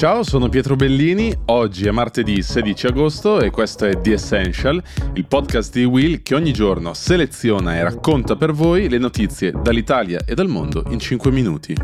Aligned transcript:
Ciao, 0.00 0.22
sono 0.22 0.48
Pietro 0.48 0.76
Bellini, 0.76 1.30
oggi 1.48 1.86
è 1.86 1.90
martedì 1.90 2.40
16 2.40 2.86
agosto 2.86 3.38
e 3.38 3.50
questo 3.50 3.84
è 3.84 4.00
The 4.00 4.14
Essential, 4.14 4.82
il 5.12 5.26
podcast 5.26 5.74
di 5.74 5.84
Will 5.84 6.22
che 6.22 6.34
ogni 6.34 6.54
giorno 6.54 6.94
seleziona 6.94 7.76
e 7.76 7.82
racconta 7.82 8.34
per 8.34 8.52
voi 8.52 8.88
le 8.88 8.96
notizie 8.96 9.52
dall'Italia 9.52 10.24
e 10.24 10.34
dal 10.34 10.48
mondo 10.48 10.84
in 10.88 10.98
5 10.98 11.30
minuti. 11.30 11.74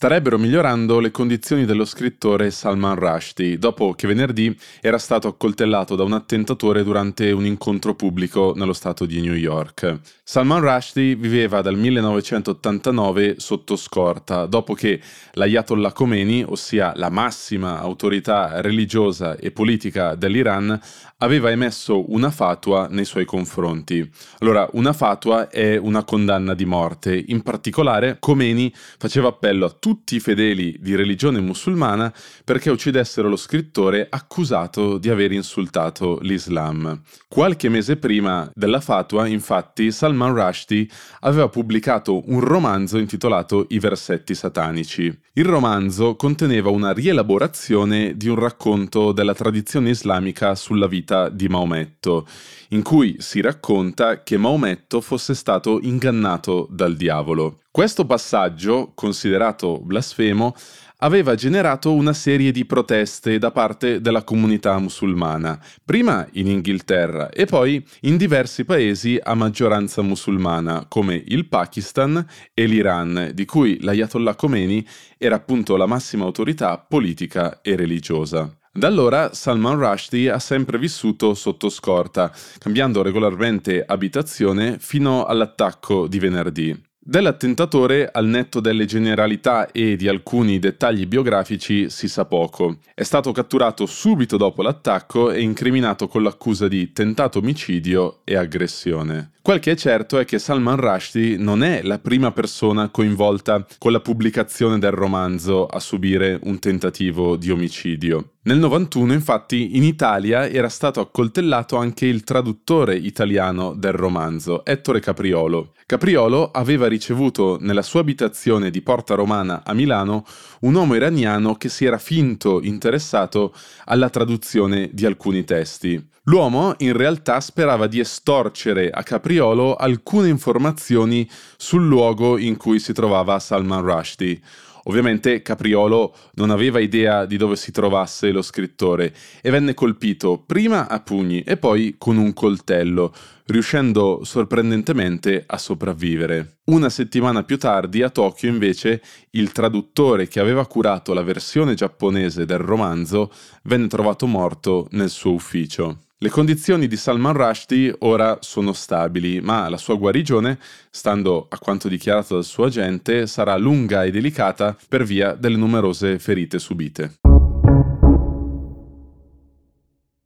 Starebbero 0.00 0.38
migliorando 0.38 0.98
le 0.98 1.10
condizioni 1.10 1.66
dello 1.66 1.84
scrittore 1.84 2.50
Salman 2.50 2.94
Rushdie 2.94 3.58
dopo 3.58 3.92
che 3.92 4.06
venerdì 4.06 4.58
era 4.80 4.96
stato 4.96 5.28
accoltellato 5.28 5.94
da 5.94 6.04
un 6.04 6.14
attentatore 6.14 6.82
durante 6.82 7.32
un 7.32 7.44
incontro 7.44 7.94
pubblico 7.94 8.54
nello 8.56 8.72
stato 8.72 9.04
di 9.04 9.20
New 9.20 9.34
York. 9.34 9.98
Salman 10.24 10.62
Rushdie 10.62 11.16
viveva 11.16 11.60
dal 11.60 11.76
1989 11.76 13.34
sotto 13.36 13.76
scorta 13.76 14.46
dopo 14.46 14.72
che 14.72 15.02
l'Ayatollah 15.32 15.92
Khomeini, 15.92 16.44
ossia 16.48 16.94
la 16.96 17.10
massima 17.10 17.78
autorità 17.78 18.62
religiosa 18.62 19.36
e 19.36 19.50
politica 19.50 20.14
dell'Iran, 20.14 20.80
aveva 21.18 21.50
emesso 21.50 22.10
una 22.10 22.30
fatua 22.30 22.88
nei 22.88 23.04
suoi 23.04 23.26
confronti. 23.26 24.08
Allora, 24.38 24.66
una 24.72 24.94
fatua 24.94 25.50
è 25.50 25.76
una 25.76 26.04
condanna 26.04 26.54
di 26.54 26.64
morte. 26.64 27.22
In 27.26 27.42
particolare, 27.42 28.16
Khomeini 28.18 28.72
faceva 28.96 29.28
appello 29.28 29.66
a 29.66 29.70
tutti 29.78 29.88
i 30.10 30.20
fedeli 30.20 30.76
di 30.80 30.94
religione 30.94 31.40
musulmana 31.40 32.12
perché 32.44 32.70
uccidessero 32.70 33.28
lo 33.28 33.36
scrittore 33.36 34.06
accusato 34.08 34.98
di 34.98 35.08
aver 35.08 35.32
insultato 35.32 36.18
l'Islam. 36.22 37.00
Qualche 37.28 37.68
mese 37.68 37.96
prima 37.96 38.50
della 38.54 38.80
fatua, 38.80 39.26
infatti, 39.26 39.90
Salman 39.90 40.34
Rushdie 40.34 40.88
aveva 41.20 41.48
pubblicato 41.48 42.22
un 42.30 42.40
romanzo 42.40 42.98
intitolato 42.98 43.66
I 43.68 43.78
versetti 43.78 44.34
satanici. 44.34 45.16
Il 45.34 45.44
romanzo 45.44 46.16
conteneva 46.16 46.70
una 46.70 46.92
rielaborazione 46.92 48.16
di 48.16 48.28
un 48.28 48.36
racconto 48.36 49.12
della 49.12 49.34
tradizione 49.34 49.90
islamica 49.90 50.54
sulla 50.54 50.86
vita 50.86 51.28
di 51.28 51.48
Maometto, 51.48 52.26
in 52.70 52.82
cui 52.82 53.16
si 53.18 53.40
racconta 53.40 54.22
che 54.22 54.36
Maometto 54.36 55.00
fosse 55.00 55.34
stato 55.34 55.78
ingannato 55.80 56.66
dal 56.70 56.96
diavolo. 56.96 57.60
Questo 57.72 58.04
passaggio, 58.04 58.90
considerato 58.96 59.78
blasfemo, 59.80 60.56
aveva 61.02 61.36
generato 61.36 61.92
una 61.92 62.12
serie 62.12 62.50
di 62.50 62.64
proteste 62.64 63.38
da 63.38 63.52
parte 63.52 64.00
della 64.00 64.24
comunità 64.24 64.76
musulmana, 64.80 65.56
prima 65.84 66.26
in 66.32 66.48
Inghilterra 66.48 67.28
e 67.28 67.46
poi 67.46 67.80
in 68.00 68.16
diversi 68.16 68.64
paesi 68.64 69.20
a 69.22 69.34
maggioranza 69.34 70.02
musulmana, 70.02 70.86
come 70.88 71.22
il 71.28 71.46
Pakistan 71.46 72.26
e 72.52 72.66
l'Iran, 72.66 73.30
di 73.34 73.44
cui 73.44 73.78
l'Ayatollah 73.80 74.34
Khomeini 74.34 74.84
era 75.16 75.36
appunto 75.36 75.76
la 75.76 75.86
massima 75.86 76.24
autorità 76.24 76.76
politica 76.76 77.60
e 77.62 77.76
religiosa. 77.76 78.52
Da 78.72 78.88
allora 78.88 79.32
Salman 79.32 79.78
Rushdie 79.78 80.28
ha 80.28 80.40
sempre 80.40 80.76
vissuto 80.76 81.34
sotto 81.34 81.68
scorta, 81.68 82.32
cambiando 82.58 83.00
regolarmente 83.02 83.84
abitazione 83.86 84.78
fino 84.80 85.24
all'attacco 85.24 86.08
di 86.08 86.18
venerdì. 86.18 86.88
Dell'attentatore, 87.02 88.10
al 88.12 88.26
netto 88.26 88.60
delle 88.60 88.84
generalità 88.84 89.72
e 89.72 89.96
di 89.96 90.06
alcuni 90.06 90.58
dettagli 90.58 91.06
biografici, 91.06 91.88
si 91.88 92.08
sa 92.08 92.26
poco. 92.26 92.76
È 92.94 93.02
stato 93.04 93.32
catturato 93.32 93.86
subito 93.86 94.36
dopo 94.36 94.60
l'attacco 94.60 95.30
e 95.30 95.40
incriminato 95.40 96.08
con 96.08 96.22
l'accusa 96.22 96.68
di 96.68 96.92
tentato 96.92 97.38
omicidio 97.38 98.20
e 98.24 98.36
aggressione. 98.36 99.30
Quel 99.40 99.60
che 99.60 99.70
è 99.70 99.76
certo 99.76 100.18
è 100.18 100.26
che 100.26 100.38
Salman 100.38 100.76
Rushdie 100.76 101.38
non 101.38 101.62
è 101.62 101.80
la 101.82 101.98
prima 101.98 102.32
persona 102.32 102.90
coinvolta 102.90 103.64
con 103.78 103.92
la 103.92 104.00
pubblicazione 104.00 104.78
del 104.78 104.92
romanzo 104.92 105.66
a 105.66 105.80
subire 105.80 106.38
un 106.42 106.58
tentativo 106.58 107.36
di 107.36 107.50
omicidio. 107.50 108.32
Nel 108.42 108.56
91, 108.56 109.12
infatti, 109.12 109.76
in 109.76 109.82
Italia 109.82 110.48
era 110.48 110.70
stato 110.70 111.00
accoltellato 111.00 111.76
anche 111.76 112.06
il 112.06 112.24
traduttore 112.24 112.96
italiano 112.96 113.74
del 113.74 113.92
romanzo, 113.92 114.64
Ettore 114.64 114.98
Capriolo. 114.98 115.74
Capriolo 115.84 116.50
aveva 116.50 116.88
ricevuto 116.88 117.58
nella 117.60 117.82
sua 117.82 118.00
abitazione 118.00 118.70
di 118.70 118.80
Porta 118.80 119.14
Romana 119.14 119.62
a 119.62 119.74
Milano 119.74 120.24
un 120.60 120.74
uomo 120.74 120.94
iraniano 120.94 121.56
che 121.56 121.68
si 121.68 121.84
era 121.84 121.98
finto 121.98 122.62
interessato 122.62 123.52
alla 123.84 124.08
traduzione 124.08 124.88
di 124.90 125.04
alcuni 125.04 125.44
testi. 125.44 126.02
L'uomo 126.24 126.74
in 126.78 126.94
realtà 126.94 127.40
sperava 127.40 127.86
di 127.86 127.98
estorcere 127.98 128.88
a 128.88 129.02
Capriolo 129.02 129.74
alcune 129.74 130.28
informazioni 130.28 131.28
sul 131.58 131.86
luogo 131.86 132.38
in 132.38 132.56
cui 132.56 132.78
si 132.78 132.94
trovava 132.94 133.38
Salman 133.38 133.82
Rushdie. 133.82 134.40
Ovviamente 134.84 135.42
Capriolo 135.42 136.14
non 136.34 136.50
aveva 136.50 136.78
idea 136.78 137.26
di 137.26 137.36
dove 137.36 137.56
si 137.56 137.70
trovasse 137.70 138.30
lo 138.30 138.42
scrittore 138.42 139.14
e 139.42 139.50
venne 139.50 139.74
colpito 139.74 140.42
prima 140.44 140.88
a 140.88 141.00
pugni 141.00 141.42
e 141.42 141.56
poi 141.56 141.96
con 141.98 142.16
un 142.16 142.32
coltello, 142.32 143.12
riuscendo 143.46 144.20
sorprendentemente 144.24 145.44
a 145.46 145.58
sopravvivere. 145.58 146.58
Una 146.66 146.88
settimana 146.88 147.42
più 147.42 147.58
tardi 147.58 148.02
a 148.02 148.10
Tokyo 148.10 148.48
invece 148.48 149.02
il 149.30 149.52
traduttore 149.52 150.28
che 150.28 150.40
aveva 150.40 150.66
curato 150.66 151.12
la 151.12 151.22
versione 151.22 151.74
giapponese 151.74 152.46
del 152.46 152.58
romanzo 152.58 153.32
venne 153.64 153.88
trovato 153.88 154.26
morto 154.26 154.86
nel 154.92 155.10
suo 155.10 155.32
ufficio. 155.32 155.98
Le 156.22 156.28
condizioni 156.28 156.86
di 156.86 156.98
Salman 156.98 157.32
Rushdie 157.32 157.96
ora 158.00 158.36
sono 158.42 158.74
stabili, 158.74 159.40
ma 159.40 159.70
la 159.70 159.78
sua 159.78 159.94
guarigione, 159.96 160.58
stando 160.90 161.46
a 161.48 161.58
quanto 161.58 161.88
dichiarato 161.88 162.34
dal 162.34 162.44
suo 162.44 162.66
agente, 162.66 163.26
sarà 163.26 163.56
lunga 163.56 164.04
e 164.04 164.10
delicata 164.10 164.76
per 164.86 165.04
via 165.04 165.32
delle 165.32 165.56
numerose 165.56 166.18
ferite 166.18 166.58
subite. 166.58 167.20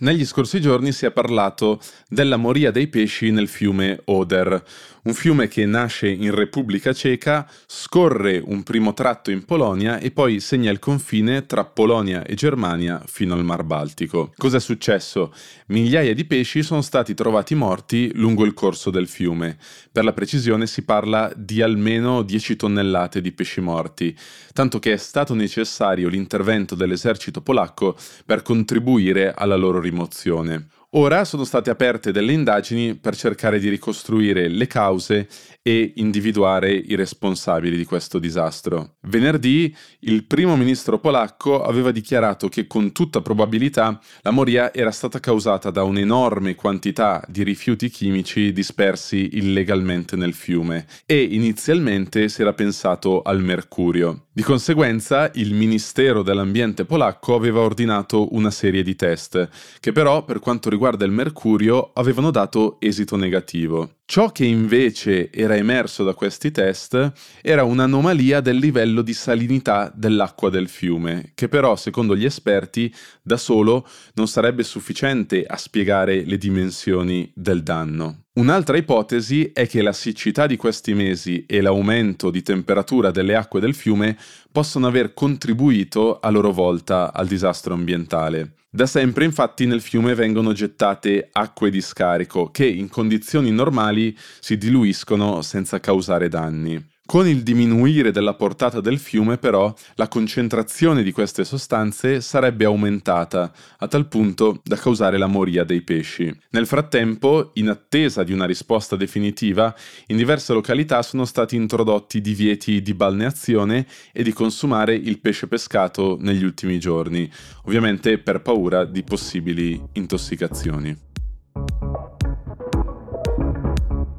Negli 0.00 0.24
scorsi 0.24 0.60
giorni 0.60 0.92
si 0.92 1.06
è 1.06 1.10
parlato 1.10 1.80
della 2.08 2.36
moria 2.36 2.70
dei 2.70 2.86
pesci 2.86 3.32
nel 3.32 3.48
fiume 3.48 4.00
Oder, 4.04 4.62
un 5.08 5.14
fiume 5.14 5.48
che 5.48 5.64
nasce 5.64 6.08
in 6.08 6.34
Repubblica 6.34 6.92
Ceca, 6.92 7.48
scorre 7.66 8.42
un 8.44 8.62
primo 8.62 8.92
tratto 8.92 9.30
in 9.30 9.44
Polonia 9.44 9.98
e 9.98 10.10
poi 10.10 10.38
segna 10.38 10.70
il 10.70 10.78
confine 10.78 11.46
tra 11.46 11.64
Polonia 11.64 12.24
e 12.24 12.34
Germania 12.34 13.02
fino 13.06 13.34
al 13.34 13.42
Mar 13.42 13.64
Baltico. 13.64 14.32
Cos'è 14.36 14.60
successo? 14.60 15.32
Migliaia 15.68 16.14
di 16.14 16.26
pesci 16.26 16.62
sono 16.62 16.82
stati 16.82 17.14
trovati 17.14 17.54
morti 17.54 18.10
lungo 18.14 18.44
il 18.44 18.52
corso 18.52 18.90
del 18.90 19.08
fiume. 19.08 19.56
Per 19.90 20.04
la 20.04 20.12
precisione 20.12 20.66
si 20.66 20.82
parla 20.82 21.32
di 21.34 21.62
almeno 21.62 22.22
10 22.22 22.56
tonnellate 22.56 23.20
di 23.20 23.32
pesci 23.32 23.60
morti, 23.60 24.16
tanto 24.52 24.78
che 24.78 24.92
è 24.92 24.96
stato 24.96 25.34
necessario 25.34 26.08
l'intervento 26.08 26.74
dell'esercito 26.74 27.40
polacco 27.40 27.96
per 28.26 28.42
contribuire 28.42 29.32
alla 29.34 29.56
loro 29.56 29.80
rimozione. 29.88 30.68
Ora 30.92 31.26
sono 31.26 31.44
state 31.44 31.68
aperte 31.68 32.12
delle 32.12 32.32
indagini 32.32 32.94
per 32.94 33.14
cercare 33.14 33.58
di 33.58 33.68
ricostruire 33.68 34.48
le 34.48 34.66
cause 34.66 35.28
e 35.60 35.92
individuare 35.96 36.72
i 36.72 36.94
responsabili 36.94 37.76
di 37.76 37.84
questo 37.84 38.18
disastro. 38.18 38.94
Venerdì 39.02 39.76
il 40.00 40.24
primo 40.24 40.56
ministro 40.56 40.98
polacco 40.98 41.62
aveva 41.62 41.90
dichiarato 41.90 42.48
che 42.48 42.66
con 42.66 42.92
tutta 42.92 43.20
probabilità 43.20 44.00
la 44.22 44.30
moria 44.30 44.72
era 44.72 44.90
stata 44.90 45.20
causata 45.20 45.70
da 45.70 45.82
un'enorme 45.82 46.54
quantità 46.54 47.22
di 47.28 47.42
rifiuti 47.42 47.90
chimici 47.90 48.54
dispersi 48.54 49.36
illegalmente 49.36 50.16
nel 50.16 50.32
fiume 50.32 50.86
e 51.04 51.20
inizialmente 51.20 52.30
si 52.30 52.40
era 52.40 52.54
pensato 52.54 53.20
al 53.20 53.42
mercurio. 53.42 54.22
Di 54.32 54.44
conseguenza 54.44 55.30
il 55.34 55.52
Ministero 55.52 56.22
dell'Ambiente 56.22 56.84
polacco 56.84 57.34
aveva 57.34 57.60
ordinato 57.60 58.34
una 58.36 58.52
serie 58.52 58.84
di 58.84 58.94
test, 58.94 59.48
che 59.80 59.90
però 59.90 60.24
per 60.24 60.38
quanto 60.38 60.70
riguarda 60.70 60.76
il 61.04 61.10
mercurio 61.10 61.90
avevano 61.92 62.30
dato 62.30 62.76
esito 62.80 63.16
negativo. 63.16 63.97
Ciò 64.10 64.32
che 64.32 64.46
invece 64.46 65.30
era 65.30 65.54
emerso 65.54 66.02
da 66.02 66.14
questi 66.14 66.50
test 66.50 67.12
era 67.42 67.64
un'anomalia 67.64 68.40
del 68.40 68.56
livello 68.56 69.02
di 69.02 69.12
salinità 69.12 69.92
dell'acqua 69.94 70.48
del 70.48 70.70
fiume, 70.70 71.32
che 71.34 71.48
però, 71.48 71.76
secondo 71.76 72.16
gli 72.16 72.24
esperti, 72.24 72.90
da 73.20 73.36
solo 73.36 73.86
non 74.14 74.26
sarebbe 74.26 74.62
sufficiente 74.62 75.44
a 75.44 75.58
spiegare 75.58 76.24
le 76.24 76.38
dimensioni 76.38 77.30
del 77.34 77.62
danno. 77.62 78.22
Un'altra 78.38 78.78
ipotesi 78.78 79.50
è 79.52 79.66
che 79.66 79.82
la 79.82 79.92
siccità 79.92 80.46
di 80.46 80.56
questi 80.56 80.94
mesi 80.94 81.44
e 81.44 81.60
l'aumento 81.60 82.30
di 82.30 82.40
temperatura 82.40 83.10
delle 83.10 83.34
acque 83.34 83.60
del 83.60 83.74
fiume 83.74 84.16
possono 84.50 84.86
aver 84.86 85.12
contribuito 85.12 86.18
a 86.18 86.30
loro 86.30 86.50
volta 86.50 87.12
al 87.12 87.26
disastro 87.26 87.74
ambientale. 87.74 88.54
Da 88.70 88.84
sempre 88.84 89.24
infatti 89.24 89.64
nel 89.64 89.80
fiume 89.80 90.14
vengono 90.14 90.52
gettate 90.52 91.30
acque 91.32 91.70
di 91.70 91.80
scarico 91.80 92.50
che 92.50 92.66
in 92.66 92.90
condizioni 92.90 93.50
normali 93.50 93.97
si 94.40 94.56
diluiscono 94.56 95.42
senza 95.42 95.80
causare 95.80 96.28
danni. 96.28 96.96
Con 97.08 97.26
il 97.26 97.42
diminuire 97.42 98.10
della 98.10 98.34
portata 98.34 98.82
del 98.82 98.98
fiume, 98.98 99.38
però, 99.38 99.74
la 99.94 100.08
concentrazione 100.08 101.02
di 101.02 101.10
queste 101.10 101.42
sostanze 101.42 102.20
sarebbe 102.20 102.66
aumentata, 102.66 103.50
a 103.78 103.88
tal 103.88 104.08
punto 104.08 104.60
da 104.62 104.76
causare 104.76 105.16
la 105.16 105.26
moria 105.26 105.64
dei 105.64 105.80
pesci. 105.80 106.30
Nel 106.50 106.66
frattempo, 106.66 107.52
in 107.54 107.70
attesa 107.70 108.24
di 108.24 108.34
una 108.34 108.44
risposta 108.44 108.94
definitiva, 108.94 109.74
in 110.08 110.18
diverse 110.18 110.52
località 110.52 111.00
sono 111.00 111.24
stati 111.24 111.56
introdotti 111.56 112.20
divieti 112.20 112.82
di 112.82 112.92
balneazione 112.92 113.86
e 114.12 114.22
di 114.22 114.34
consumare 114.34 114.92
il 114.92 115.18
pesce 115.18 115.46
pescato 115.46 116.18
negli 116.20 116.44
ultimi 116.44 116.78
giorni, 116.78 117.26
ovviamente 117.64 118.18
per 118.18 118.42
paura 118.42 118.84
di 118.84 119.02
possibili 119.02 119.82
intossicazioni. 119.94 120.94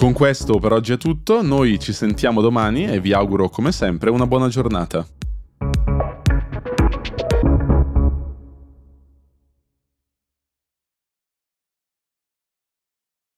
Con 0.00 0.14
questo 0.14 0.58
per 0.58 0.72
oggi 0.72 0.94
è 0.94 0.96
tutto, 0.96 1.42
noi 1.42 1.78
ci 1.78 1.92
sentiamo 1.92 2.40
domani 2.40 2.86
e 2.86 3.00
vi 3.00 3.12
auguro 3.12 3.50
come 3.50 3.70
sempre 3.70 4.08
una 4.08 4.26
buona 4.26 4.48
giornata. 4.48 5.06